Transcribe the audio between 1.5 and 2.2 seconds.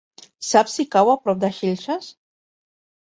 Xilxes?